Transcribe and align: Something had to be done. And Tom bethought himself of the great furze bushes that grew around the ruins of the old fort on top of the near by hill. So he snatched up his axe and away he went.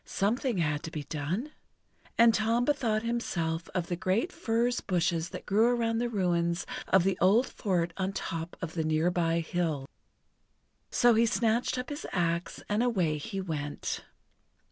Something 0.03 0.57
had 0.57 0.81
to 0.81 0.89
be 0.89 1.03
done. 1.03 1.51
And 2.17 2.33
Tom 2.33 2.65
bethought 2.65 3.03
himself 3.03 3.69
of 3.75 3.85
the 3.85 3.95
great 3.95 4.31
furze 4.31 4.81
bushes 4.81 5.29
that 5.29 5.45
grew 5.45 5.67
around 5.75 5.99
the 5.99 6.09
ruins 6.09 6.65
of 6.87 7.03
the 7.03 7.19
old 7.21 7.45
fort 7.45 7.93
on 7.97 8.11
top 8.11 8.57
of 8.63 8.73
the 8.73 8.83
near 8.83 9.11
by 9.11 9.41
hill. 9.41 9.87
So 10.89 11.13
he 11.13 11.27
snatched 11.27 11.77
up 11.77 11.89
his 11.89 12.07
axe 12.11 12.63
and 12.67 12.81
away 12.81 13.19
he 13.19 13.39
went. 13.39 14.03